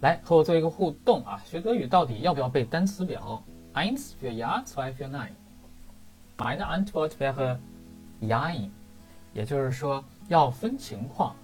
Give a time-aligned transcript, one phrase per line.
[0.00, 1.40] 来和我做一个互动啊！
[1.44, 5.30] 学德语到底要不要背单词表？Eins für ja, zwei für nein.
[6.36, 7.56] Meine Antwort wäre
[8.20, 8.52] ja.
[9.32, 11.34] 也就是说，要分情况，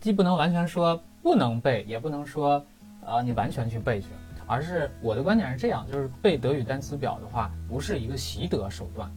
[0.00, 2.64] 既不能完全说不能背，也不能说
[3.04, 4.08] 啊你完全去背去，
[4.46, 9.08] 而是我的观点是这样：就是背德语单词表的话，不是一个习得手段。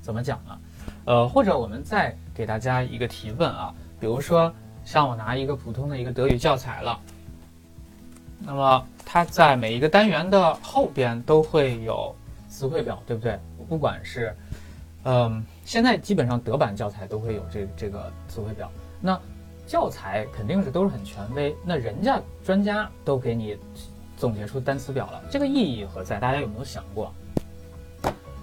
[0.00, 0.60] 怎么讲呢？
[1.06, 4.52] 呃，或者我们再给大家一个提问啊，比如说
[4.84, 7.00] 像我拿一个普通的一个德语教材了。
[8.46, 12.14] 那么它在每一个单元的后边都会有
[12.48, 13.38] 词汇表，对不对？
[13.68, 14.36] 不管是，
[15.04, 18.70] 嗯，现在基本上德版教材都会有这这个词汇表。
[19.00, 19.18] 那
[19.66, 23.56] 教材肯定是都是很权威，那人家专家都给你
[24.16, 26.18] 总结出单词表了，这个意义何在？
[26.20, 27.10] 大家有没有想过？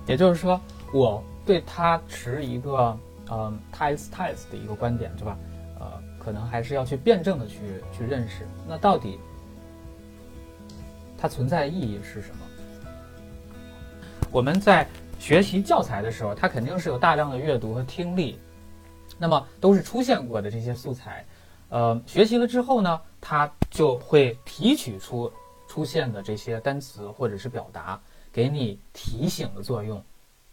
[0.08, 0.60] 也就是说，
[0.92, 2.98] 我对它持一个
[3.30, 5.38] 嗯 t i e s t i e s 的一个观点，对吧？
[5.80, 5.86] 呃，
[6.18, 7.60] 可能还是要去辩证的去
[7.96, 9.20] 去认识，那到底。
[11.22, 12.38] 它存在的意义是什么？
[14.32, 14.88] 我们在
[15.20, 18.40] 学习教材的时候，它肯定是有大量的阅读和听力，
[19.20, 21.24] 那么都是出现过的这些素材，
[21.70, 25.32] 呃，学习了之后呢，它就会提取出
[25.68, 30.04] 出现的这些单词或者是表达，给你提醒的作用，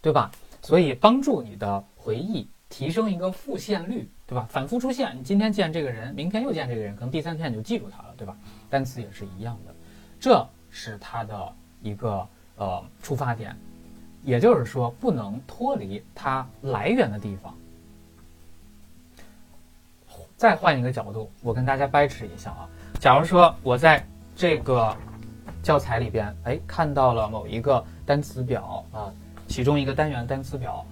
[0.01, 0.29] 对吧？
[0.61, 4.45] 所以帮助你的回忆提升一个复现率，对吧？
[4.51, 8.37] 反复出现，你今天见这个人，明天又见这个人，可能第三天你就记住他了，对吧？
[8.69, 9.73] 单词也是一样的，
[10.19, 10.47] 这。
[10.71, 13.55] 是它的一个呃出发点，
[14.23, 17.53] 也就是说不能脱离它来源的地方。
[20.37, 22.69] 再换一个角度，我跟大家掰扯一下啊。
[22.99, 24.95] 假如说我在这个
[25.61, 29.11] 教材里边，哎，看到了某一个单词表啊，
[29.47, 30.85] 其中一个单元单词表，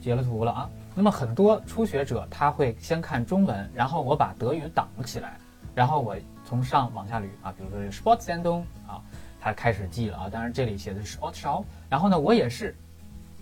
[0.00, 0.70] 截了图了啊。
[0.94, 5.36] 那么很多初学者他会先看中文，然后我把德语挡起来，
[5.74, 6.16] 然后我。
[6.44, 9.00] 从上往下捋啊，比如说这个 sports and 东啊，
[9.40, 10.28] 他开始记了啊。
[10.30, 12.74] 当然这里写的是 sport 少，然后呢，我也是，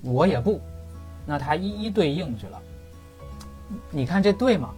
[0.02, 0.60] 我也不，
[1.26, 2.60] 那他一一对应去了。
[3.90, 4.70] 你看这对吗？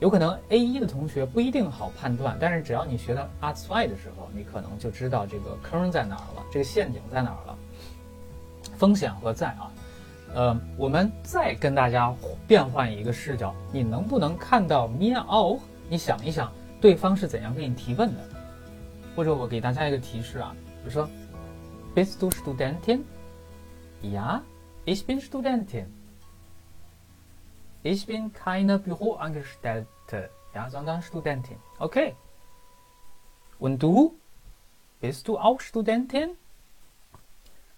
[0.00, 7.56] 有可能 A 一的同学不一定好判断，但是只要你学到 Arts Y 的时候，你可能就知道这个坑在哪儿了，这个陷阱在哪儿了，
[8.76, 9.70] 风险何在啊？
[10.34, 12.12] 呃，我们再跟大家
[12.46, 15.60] 变换一个视角，你能不能看到 me all？
[15.88, 16.52] 你想一想。
[16.84, 18.20] 对方是怎样给你提问的？
[19.16, 21.08] 或者我给大家一个提示啊，比如说
[21.94, 23.00] ，Bist du Studentin?
[24.02, 24.42] Ja,
[24.84, 25.86] ich bin Studentin.
[27.82, 31.56] Ich bin keine Büroangestellte, ja, sondern Studentin.
[31.78, 32.12] Okay.
[33.58, 34.18] Und du?
[35.00, 36.36] Bist du auch Studentin?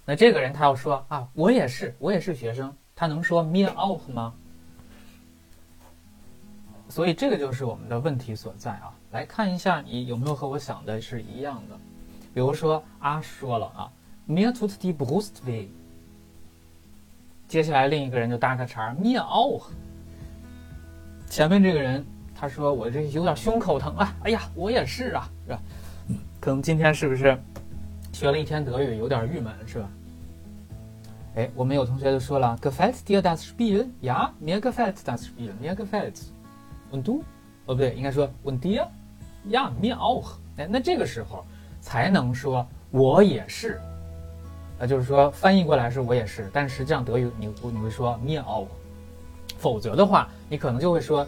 [0.04, 4.34] 那这个人他要说啊，我也是，我也是学生，他能说 mir auch 吗？
[6.96, 8.90] 所以这个就是我们的问题所在啊！
[9.10, 11.76] 来看一下你有没有和我想的是一样的。
[12.32, 13.92] 比如说啊，说了啊
[14.26, 15.66] ，mir tut die Brust weh。
[17.46, 19.64] 接下来另一个人就搭个茬，mir auch。
[21.28, 22.02] 前面这个人
[22.34, 25.60] 他说我这有点胸口疼啊，哎呀，我也是啊，是吧？
[26.40, 27.38] 可能今天是不是
[28.10, 29.90] 学了一天德语有点郁闷，是吧？
[31.34, 36.22] 哎，我们有同学就说了，gefällt dir das Spiel？Ja，mir gefällt das Spiel，mir gefällt。
[36.96, 37.22] 问 do，
[37.66, 38.82] 哦不对，应该说问爹
[39.48, 40.24] 呀，me auch。
[40.56, 41.44] 哎，那这个时候
[41.80, 43.78] 才能说我也是，
[44.80, 48.66] 啊，就是说翻译过来是我也是，但实际上德语你你会说 me auch，
[49.58, 51.26] 否则的话你可能就会说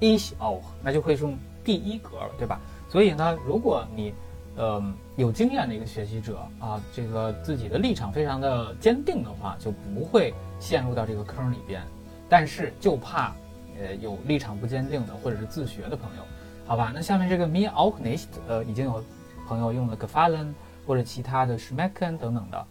[0.00, 2.60] ich auch，那就会用第一格了，对吧？
[2.88, 4.12] 所以呢，如果你
[4.56, 4.82] 呃
[5.14, 11.80] 有经验的一个学习者啊，这个自己的立场非常的坚定的话，就不会陷入到这个坑里边，
[12.28, 13.32] 但是就怕。
[13.80, 16.22] 呃，有立场不坚定的，或者是自学的朋友，
[16.66, 16.90] 好吧？
[16.94, 19.02] 那下面这个 me auch nicht，呃，已经有
[19.46, 20.52] 朋友用了 gefallen
[20.86, 22.66] 或者其他的 schmecken 等等的，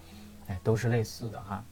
[0.47, 1.63] 哎，都是类似的哈。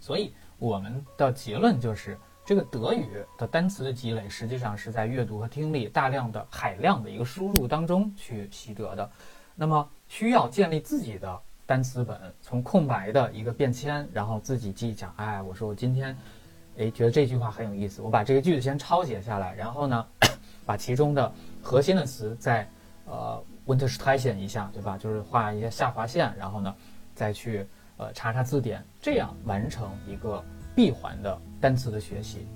[0.00, 3.06] 所以我们的结论就是，这个德语
[3.36, 9.10] 的单词的积累，实际上是在阅读和听力大量的海量的一个输入当中去习得的。
[9.54, 16.16] 那么需要建立自己的单词本，从空白的一个便签，然后自己记讲，哎，我说我今天。
[16.78, 20.06] 哎，觉得这句话很有意思，我把这个句子先抄写下来，然后呢，
[20.64, 21.30] 把其中的
[21.60, 22.66] 核心的词再
[23.06, 24.96] 呃 w i n t e r s t r i e 一下，对吧？
[24.96, 26.74] 就是画一些下划线，然后呢，
[27.14, 27.66] 再去
[27.98, 30.42] 呃查查字典，这样完成一个
[30.74, 32.46] 闭环的单词的学习。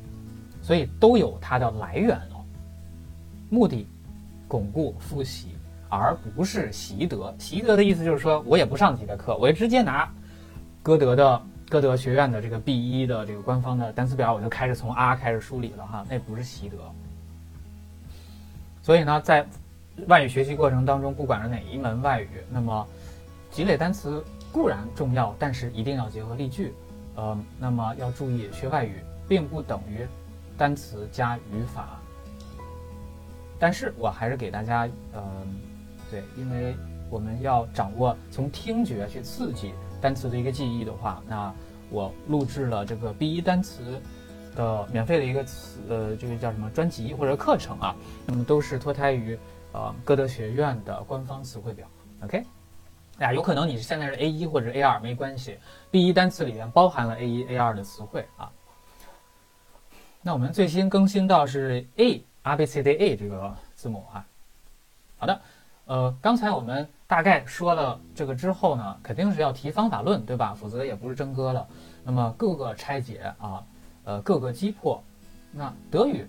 [0.62, 2.40] 所以都有它的来源哦，
[3.50, 3.86] 目的
[4.48, 5.48] 巩固复习，
[5.90, 7.34] 而不是习得。
[7.38, 10.10] 习得的意思就是说我也不上几节课，我就直接拿
[10.82, 11.42] 歌德的。
[11.68, 16.76] 歌德学院的这个 B 一的这个官方的单词表，我就开始从 R 开始梳理了哈，那不是习得。
[18.82, 19.46] 所以呢，在
[20.08, 22.86] 外语学习过程当中，不管是哪一门外语，那么
[23.50, 24.22] 积累单词
[24.52, 26.74] 固然重要，但是一定要结合例句。
[27.16, 28.96] 呃，那么要注意，学外语
[29.28, 30.06] 并不等于
[30.58, 32.00] 单词加语法。
[33.58, 35.22] 但是我还是给大家，嗯，
[36.10, 36.76] 对，因为
[37.08, 39.72] 我们要掌握从听觉去刺激
[40.04, 41.50] 单词的一个记忆的话，那
[41.88, 43.82] 我录制了这个 B 一单词
[44.54, 47.96] 的免费的一个词，呃，这个叫什么专辑或者课程啊？
[48.26, 49.38] 那么都是脱胎于。
[49.72, 51.84] 呃，歌德学院的官方词汇表
[52.22, 52.44] ，OK，
[53.18, 55.58] 呀，有可能你是现在是 A 一或者 A 二没关系
[55.90, 58.48] ，B 一单词里面包含了 A 一 A 二的词汇啊。
[60.22, 64.24] 那我们最新更新到是 A R B C D A 这个字母啊。
[65.16, 65.40] 好的，
[65.86, 70.54] 呃，刚才我们大概说了这个之后呢，肯定是要提方法论，对吧？
[70.54, 71.66] 否则也不是真歌了。
[72.02, 73.64] 那么各个拆解啊，
[74.04, 75.02] 呃，各个击破。
[75.52, 76.26] 那德语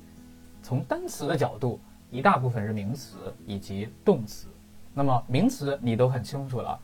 [0.61, 1.79] 从单词的角度。
[2.11, 4.47] 一大部分是名词以及动词，
[4.93, 6.79] 那么名词你都很清楚了，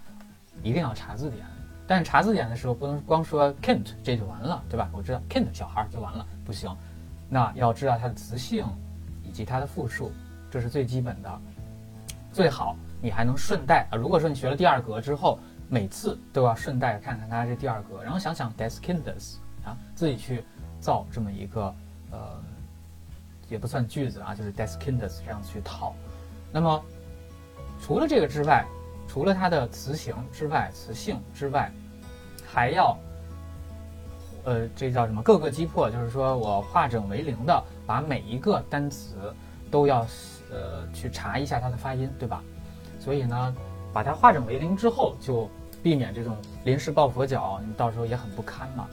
[0.62, 1.46] 一定要查字典。
[1.88, 4.90] 但查字典的时候不能光说 Kent 这就完了，对吧？
[4.92, 6.76] 我知道 Kent 小孩就完了，不行。
[7.30, 8.66] 那要知道它的词性
[9.24, 10.12] 以及它的复数，
[10.50, 11.42] 这是最基本的。
[12.32, 15.40] 最好你还能顺带啊，如果说你学了第二格之后，
[15.70, 20.44] 每次都要顺带看看它这第二格，然后想想 des Kindes 啊，自己去
[20.80, 21.74] 造这么一个
[22.12, 22.20] 呃。
[23.50, 25.94] 也不算句子啊，就是 des Kindes 这样去套。
[26.54, 26.82] 那么
[27.82, 28.66] 除了这个之外，
[29.10, 31.70] 除了它的词形之外、词性之外，
[32.50, 32.98] 还要
[34.46, 35.22] 呃，这叫什么？
[35.22, 39.36] 各个击破，就是说我化整为零的把每一个单词
[39.70, 40.08] 都要
[40.52, 42.44] 呃去查一下它的发音，对吧？
[43.00, 43.56] 所以呢，
[43.92, 45.50] 把它化整为零之后，就
[45.82, 48.88] 避免这种临时抱佛脚，你到时候也很不堪嘛。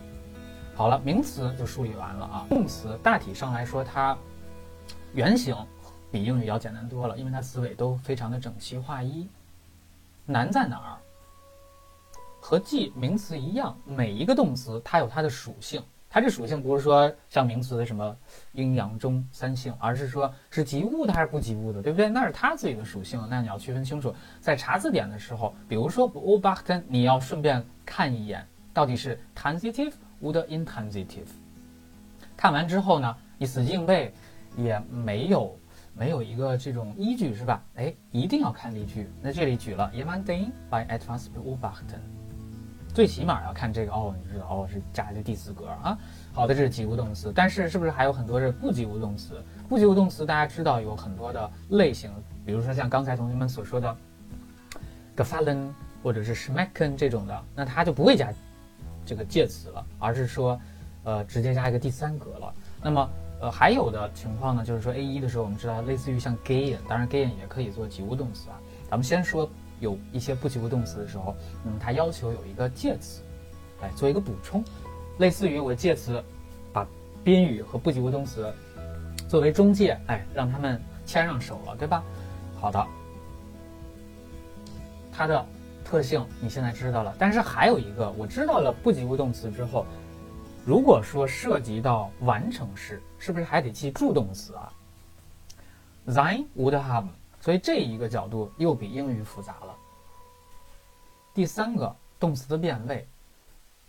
[0.74, 2.46] 好了，名词就梳理完了啊。
[2.48, 4.16] 动词大体上来说，它。
[5.14, 5.56] 原型
[6.12, 9.26] 比英语要简单多了，因为它词尾都非常的整齐划一。
[10.26, 10.98] 难在哪儿？
[12.40, 15.82] 和记名词一样，每一个动词它有它的属性。
[16.10, 18.16] 它这属性不是说像名词的什么
[18.52, 22.08] 阴阳中三性，而是说是及物的还是不及物的，对不对？
[22.08, 24.14] 那是它自己的属性，那你要区分清楚。
[24.40, 31.28] 在查字典的时候，比如说 obachten，你要顺便看一眼到底是 transitive 或者 intransitive。
[32.36, 34.12] 看完之后呢，你死记硬背。
[34.56, 35.56] 也没有
[35.94, 37.62] 没有一个这种依据是吧？
[37.76, 39.08] 哎，一定要看例句。
[39.22, 42.00] 那这里举了 e m a n d i n g by Edward Ubachten
[42.98, 45.96] 最起码要看这个哦，你知道哦是加的第四格啊。
[46.32, 49.40] 好的，这是及物动词，但是是不是还有很多是不及物动词？
[49.68, 52.10] 不及物动词大家知道有很多的类型，
[52.44, 53.96] 比如说像刚才同学们所说的
[55.16, 55.68] gefallen
[56.02, 58.32] 或者是 schmecken 这种的，那它就不会加
[59.06, 60.60] 这个介词了，而是说
[61.04, 62.52] 呃直接加一个第三格了。
[62.82, 63.08] 那么
[63.40, 68.58] 呃，还有的情况呢，就是说 A 一的时候，我们知道类似于像 gain，当然 gain 也可以做及物动词啊。
[68.90, 69.48] 咱们先说
[69.80, 71.34] 有一些不及物动词的时候，
[71.64, 73.22] 嗯，它要求有一个介词，
[73.80, 74.64] 来做一个补充，
[75.18, 76.22] 类似于我介词
[76.72, 76.86] 把
[77.24, 78.52] 宾语和不及物动词
[79.28, 82.02] 作为中介，哎，让他们牵上手了，对吧？
[82.60, 82.86] 好的，
[85.12, 85.46] 它的
[85.84, 89.86] 特性你现在知道了，但是还有一个，我知道了不及物动词之后。
[90.66, 94.70] 如果说涉及到完成式，是不是还得记助动词啊
[96.06, 97.06] ？Sein would have，
[97.40, 99.74] 所以这一个角度又比英语复杂了。
[101.34, 103.06] 第三个动词的变位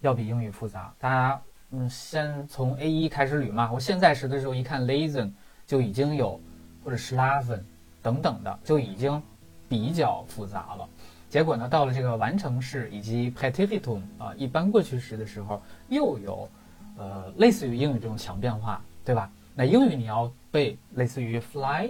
[0.01, 0.93] 要比英语复杂。
[0.99, 1.41] 大家
[1.71, 3.71] 嗯，先从 A 一开始捋嘛。
[3.71, 5.31] 我现在时的时候一看 lazen
[5.65, 6.39] 就已经有，
[6.83, 7.61] 或者 slaven
[8.01, 9.21] 等等的就已经
[9.67, 10.89] 比较复杂了。
[11.29, 16.49] 结果呢，到了这个完成式以及 partitum 啊，一般过去时的时候又有。
[16.97, 19.31] 呃，类似于英语这种强变化，对吧？
[19.55, 21.89] 那英语你要背类似于 fly、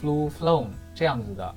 [0.00, 1.54] flew、flown 这样子的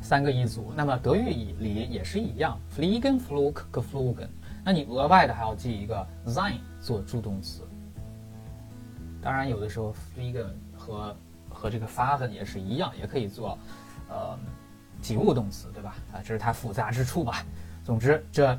[0.00, 4.28] 三个一组，那么德语里也是一样，fliegen、flug、geflogen。
[4.64, 7.62] 那你额外的还要记一个 sein 做助动词。
[9.20, 10.46] 当然，有的时候 fliegen
[10.76, 11.16] 和
[11.48, 13.58] 和这个 f a h e n 也是一样，也可以做
[14.08, 14.38] 呃
[15.00, 15.96] 及物动词，对吧？
[16.12, 17.44] 啊，这是它复杂之处吧。
[17.84, 18.58] 总之，这。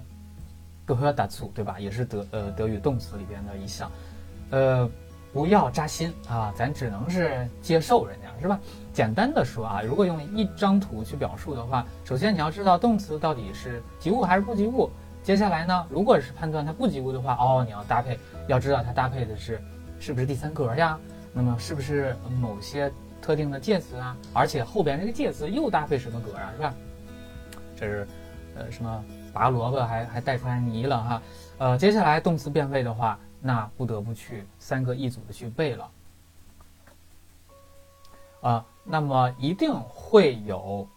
[0.87, 1.79] gehört dazu，对吧？
[1.79, 3.91] 也是德呃德语动词里边的一项，
[4.49, 4.89] 呃，
[5.31, 8.59] 不要扎心啊，咱只能是接受人家，是吧？
[8.93, 14.89] 简单的说啊，如果用一张图去表述的话，首先你要知道动词到底是及物还是不及物。
[15.21, 18.17] 接下来呢，如果是判断它不及物的话，哦，你要搭配，
[18.47, 19.61] 要知道它搭配的是
[19.99, 20.97] 是不是第三格呀？
[21.33, 24.17] 那么是不是某些特定的介词啊？
[24.33, 26.51] 而且后边这个介词又搭配什么格啊？
[26.55, 26.73] 是吧？
[27.75, 28.07] 这是
[28.55, 29.03] 呃什么？
[29.31, 31.21] 拔萝卜还还带出来泥了哈，
[31.59, 35.91] 呃，接下来动词变位的话，那不得不去三个一组的去背了。
[38.41, 40.87] 啊，那么一定会有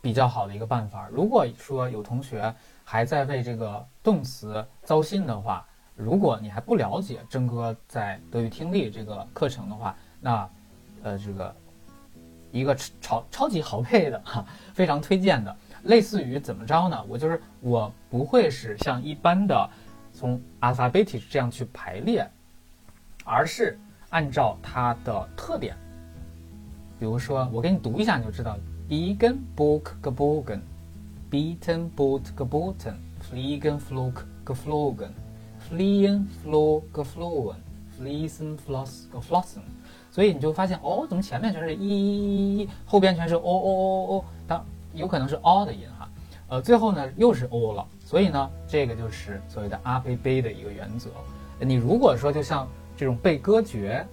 [0.00, 1.08] 比较好的一个办法。
[1.10, 2.54] 如果说有同学
[2.84, 5.66] 还在为这个动词糟心的话，
[5.96, 10.48] 如果你还不了解真哥在德语听力这个课程的话，那，
[11.02, 11.54] 呃，这个
[12.52, 15.54] 一个超超级好配的哈，非常推荐的。
[15.84, 17.04] 类似于怎么着呢？
[17.08, 19.68] 我就是我不会是像一般的
[20.12, 22.28] 从 alphabetic 这样去排列，
[23.24, 23.78] 而是
[24.10, 25.76] 按照它的特点。
[26.98, 28.56] 比如说，我给你读一下，你就知道
[28.88, 30.60] ：Biegen, book gebogen,
[31.30, 35.10] beaten boot, geboten, fliegen, flog, geflogen,
[35.68, 37.56] fliehen, flog, geflogen,
[37.98, 39.62] fließen, floss, geflossen。
[40.10, 46.08] 所以你就发现，哦，怎么前面全是一，后边全是哦哦哦哦，当有可能是 o 的音哈，
[46.48, 47.88] 呃，最后呢又是 o 了。
[48.12, 51.08] 所以呢，这个就是所谓的阿贝贝的一个原则。
[51.58, 54.06] 你如果说就像这种被歌诀。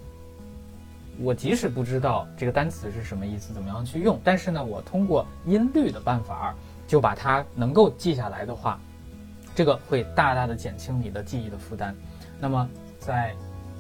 [1.22, 6.56] 我即使不知道这个单词是什么意思，怎么样去用，但是呢，我通过音律的办法，
[6.88, 8.80] 就把它能够记下来的话，
[9.54, 11.94] 这个会大大的减轻你的记忆的负担。
[12.40, 13.36] 那么在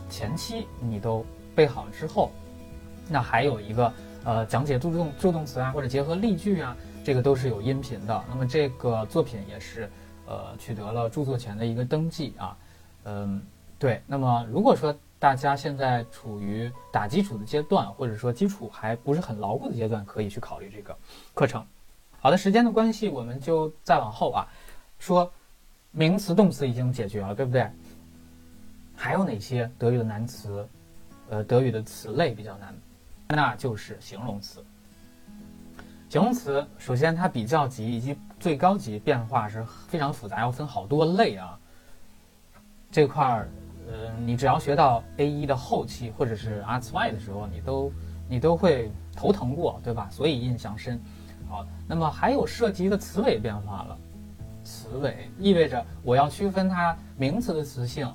[0.09, 2.29] 前期你都背好之后，
[3.07, 3.93] 那还有一个
[4.25, 8.23] 呃讲解助动助动词啊，或者结合例句啊，这个都是有音频的。
[8.27, 9.89] 那么这个作品也是
[10.29, 12.55] 呃取得了著作权的一个登记啊，
[13.05, 13.41] 嗯，
[13.79, 14.01] 对。
[14.05, 20.95] 那么如果说大家现在处于打基础的阶段，或者说基础还不是很牢固的阶段，可以去考虑这个
[21.33, 21.65] 课程。
[22.21, 24.47] 好的，时间的关系，我们就再往后啊，
[24.99, 25.31] 说
[25.91, 27.67] 名词、动词已经解决了，对不对？
[28.95, 30.67] 还有哪些德语的难词？
[31.29, 32.75] 呃，德语的词类比较难，
[33.29, 34.63] 那就是形容词。
[36.09, 41.59] 形容词首先它比较级以及最高级变化是非常复杂，要分好多类啊。
[42.91, 43.49] 这块儿。
[43.91, 47.91] 呃，你只要学到 A 一的后期或者是 R 2的时候，你都
[48.27, 50.07] 你都会头疼过，对吧？
[50.11, 51.01] 所以印象深。
[51.49, 53.97] 好，那么还有涉及的词尾变化了。
[54.63, 58.07] 词尾意味着我要区分它名词的词性，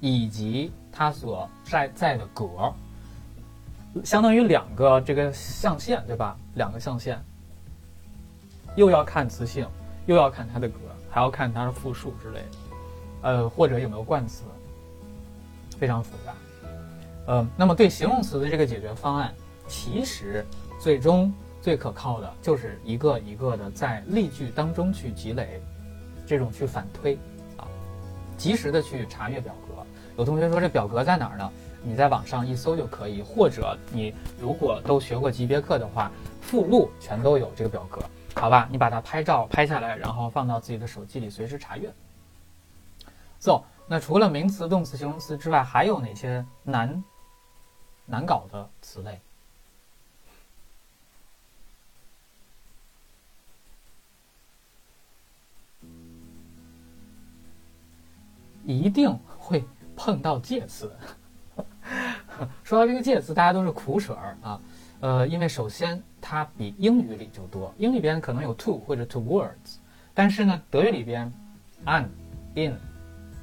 [0.00, 2.46] 以及它所在在的格，
[4.04, 6.36] 相当于两个这个象限，对吧？
[6.56, 7.18] 两个象限，
[8.76, 9.66] 又要看词性，
[10.06, 10.78] 又要看它的格，
[11.10, 12.46] 还要看它的复数之类的，
[13.22, 14.44] 呃，或者有没有冠词。
[15.78, 16.34] 非常复杂，
[17.26, 19.34] 呃，那么对形容词的这个解决方案，
[19.68, 20.42] 其实
[20.80, 21.30] 最终
[21.60, 25.60] 最可靠的就是一个一个的在例句当中去积累，
[26.26, 27.18] 这种去反推，
[27.58, 27.68] 啊，
[28.38, 29.82] 及时的去查阅表格。
[30.16, 31.52] 有同学说这表格在哪儿呢？
[31.82, 38.00] 你在网上一搜就可以，或者你如果都学过级别课的话，附录全都有这个表格，
[38.36, 38.68] 好吧？
[38.70, 41.92] 你把它拍照拍下来，然后放到自己的手机里随时查阅。
[43.38, 43.62] So。
[43.88, 47.04] 那除了名词、动词、形容词之外，还有哪些难
[48.04, 49.20] 难搞的词类？
[58.64, 59.64] 一定会
[59.94, 60.92] 碰到介词。
[62.64, 64.60] 说到这个介词，大家都是苦水儿啊。
[65.00, 69.76] 呃，因为首先它比英语里就多，英语里边可能有 to 或者 towards，
[70.14, 71.32] 但是呢，德语里边
[71.84, 72.06] an、
[72.54, 72.76] in。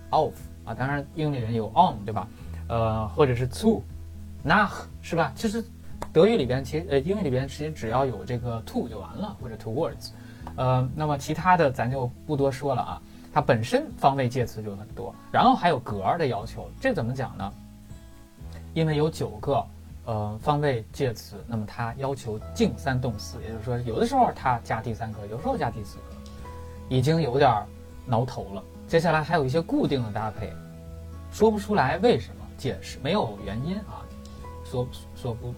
[0.10, 2.28] Of 啊，当然英语里面有 on，对吧？
[2.68, 5.34] 呃，或者是 to，nach 是吧？
[5.36, 5.66] 其实
[6.14, 10.12] 德语里边其实呃英语里边其实只要有这个 to 就完了，或者 towards。
[10.56, 13.02] 呃，那么其他的咱就不多说了啊。
[13.34, 17.52] 它本身方位介词就很多，然后还有格儿的要求，这怎么讲呢？
[18.76, 19.66] 因为有九个
[20.06, 26.04] 呃方位介词，那么它要求静三动四，也就是说有的时候它加第三个，有时候加第四个，
[26.90, 27.66] 已经有点
[28.06, 28.64] 挠头了。
[28.88, 30.54] 接下来还有一些固定的搭配，
[31.32, 34.04] 说不出来为什么，解释没有原因啊，
[34.66, 35.54] 说说不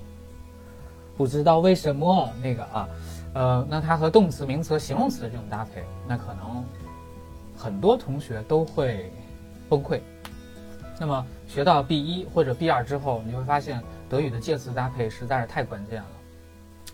[1.18, 2.90] 不知道为什么那个啊，
[3.34, 6.64] 呃，那它和动词、名词、形容词这种搭配，那可能
[7.58, 9.12] 很多同学都会
[9.68, 10.00] 崩溃。
[11.00, 16.10] 那么学到 B 一或者 B 二之后，你会发现德语的介词搭配实在是太关键了，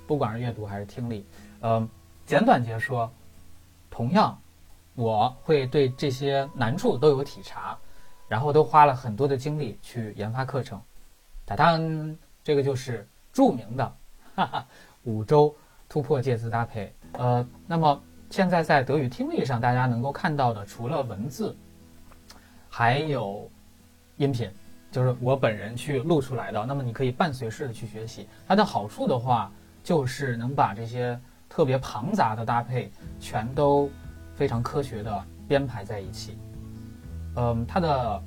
[0.07, 1.25] 不管是阅读还是听力，
[1.59, 1.87] 呃，
[2.25, 3.11] 简短截说，
[3.89, 4.37] 同样。
[4.93, 7.77] 我会对这些难处都有体察，
[8.27, 10.79] 然后都花了很多的精力去研发课程。
[11.45, 13.95] 哒当，这个就是著名的
[14.35, 14.67] 哈哈
[15.03, 15.55] 五周
[15.87, 16.93] 突破介词搭配。
[17.13, 21.55] 呃，那么现在在德语听力上，大家能够看到的，除了文字，
[22.69, 23.49] 还有
[24.17, 24.51] 音频，
[24.91, 26.65] 就是我本人去录出来的。
[26.65, 28.27] 那么你可以伴随式的去学习。
[28.48, 29.51] 它的好处的话，
[29.83, 31.19] 就是能把这些
[31.50, 33.89] 特别庞杂的搭配全都。
[34.33, 36.36] 非常科学的编排在一起，
[37.36, 38.24] 嗯，它的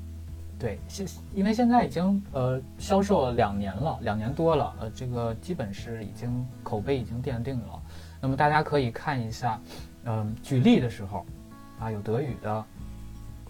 [0.57, 7.81] 对，现因为现在已经呃销售了两年了，两年多了，呃，这个基本是已经口碑已经奠定了。
[8.21, 9.59] 那么大家可以看一下，
[10.05, 11.25] 嗯，举例的时候，
[11.81, 12.65] 啊，有德语的，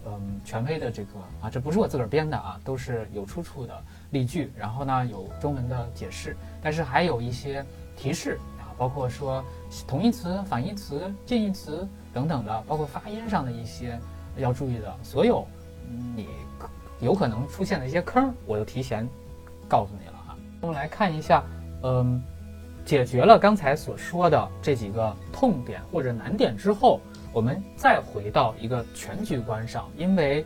[0.06, 1.10] 嗯，权威的这个
[1.42, 4.50] 啊，这不是我自个儿编的啊，都是有出处的例句。
[4.56, 7.64] 然后呢，有中文的解释，但是还有一些
[7.96, 9.44] 提示啊，包括说
[9.86, 13.98] 同义词、反义词、近义词等等的，包括发音上的一些
[14.36, 15.46] 要注意的，所有
[16.14, 16.28] 你。
[16.98, 19.06] 有可能出现的一些坑，我就提前
[19.68, 20.36] 告诉你了啊。
[20.62, 21.44] 我们来看一下，
[21.82, 22.22] 嗯，
[22.86, 27.02] 解决了刚才所说的这几个痛点或者难点之后，
[27.36, 30.42] 我们再回到一个全局观上，因为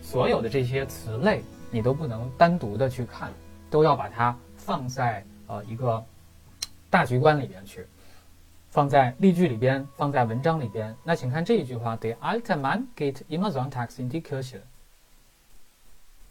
[0.00, 3.32] 所有的这些词类你都不能单独的去看，
[3.68, 6.00] 都要把它放在呃一个
[6.88, 7.84] 大局观里边去，
[8.70, 10.94] 放在例句里边，放在文章里边。
[11.02, 14.60] 那请看这一句话：The alte Mann geht immer sonntags in die Kirche。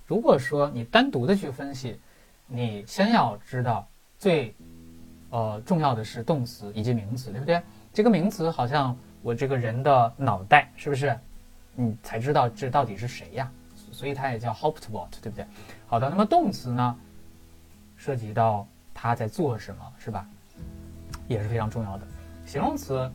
[0.08, 2.00] 如果说你单独的去分析，
[2.48, 3.86] 你先要知道
[4.18, 4.56] 最，
[5.30, 7.62] 呃重要的是动词以及名词，对不对？
[7.94, 11.18] 这个名词好像我这个人的脑袋，是不是？
[11.76, 13.50] 你才知道这到底是谁呀？
[13.92, 15.46] 所以它也叫 Hauptwort，对不对？
[15.88, 16.96] 好的，那么动词呢，
[17.96, 20.28] 涉及到他在做什么，是吧？
[21.28, 22.08] 也是非常重要的。
[22.46, 23.10] 形容词，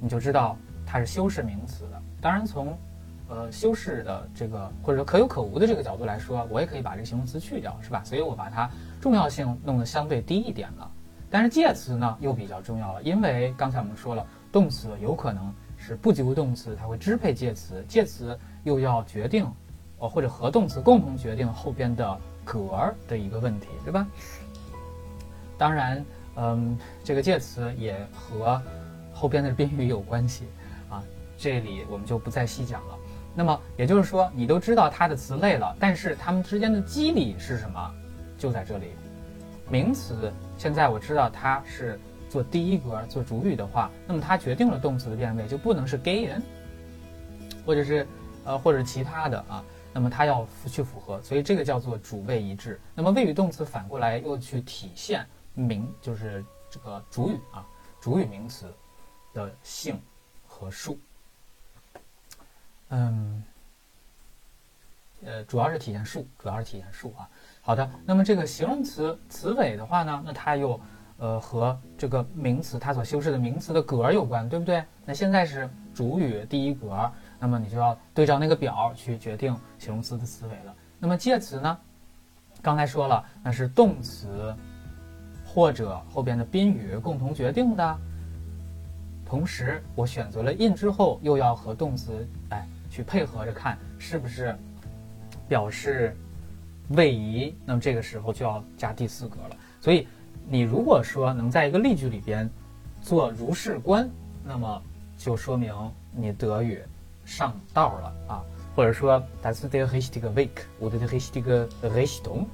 [0.00, 2.02] 你就知道它是修饰名词的。
[2.20, 2.76] 当然从
[3.28, 8.02] 呃，修饰的这个或者说可有可无的这个角度来说，我也可以把这个形容词去掉，是吧？
[8.04, 8.68] 所以我把它
[9.00, 10.90] 重要性弄得相对低一点了。
[11.30, 19.46] 但是介词呢又比较重要了，因为刚才我们说了，动词有可能是不及物动词，它会支配介词，介词又要决定，
[19.98, 24.06] 呃或者和动词共同决定后边的格儿的一个问题，对吧？
[25.56, 26.04] 当然，
[26.36, 28.60] 嗯，这个介词也和
[29.12, 30.44] 后边的宾语有关系
[30.88, 31.02] 啊，
[31.36, 32.96] 这里我们就不再细讲了。
[33.34, 37.94] 那么也就是说，你都知道它的词类了，但是它们之间的机理是什么？
[38.36, 38.86] 就在这里。
[39.68, 46.40] 名词现在我知道它是做第一格做主语的话，那么它决定了动词的变位，就不能是 gehen，
[47.66, 48.06] 或者是
[48.44, 49.62] 呃或者其他的啊。
[49.92, 52.80] 那么它要去符合，所以这个叫做主谓一致。
[52.94, 57.66] 那么谓语动词反过来又去体现名，就是这个主语啊，
[58.00, 58.72] 主语名词
[59.34, 60.00] 的性
[60.46, 60.96] 和数。
[62.90, 63.42] 嗯，
[65.24, 67.28] 呃，主要是体现数，主要是体现数啊。
[67.60, 70.80] 好的，那么这个形容词词尾的话呢，那它又
[71.20, 74.82] 呃和这个名词它所修饰的名词的格有关，对不对？
[75.04, 80.74] 那现在是主语第一格，那么你就要对照那个表去决定形容词的词尾了。
[80.98, 81.78] 那么介词呢？
[82.60, 84.52] 刚才说了，那是动词
[85.46, 87.98] 或者后边的宾语共同决定的。
[89.24, 92.66] 同时，我选择了 in 之后，又要和动词哎。
[92.92, 94.52] 去配合着看是不是
[95.46, 96.12] 表示
[96.88, 99.56] 位移，那么这个时候就要加第四格了。
[99.80, 100.08] 所以
[100.48, 102.50] 你如果说能在一个例句里边
[103.00, 104.08] 做如是观，
[104.44, 104.82] 那么
[105.16, 105.74] 就说明
[106.12, 106.82] 你德语
[107.24, 108.42] 上道了啊，
[108.74, 112.46] 或者说 das der richtige Weg oder der richtige Richtung。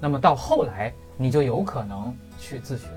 [0.00, 2.88] 那么到后来你就有可能去自学。